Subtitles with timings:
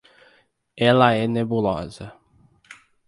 [0.89, 2.09] Ela é nebulosa.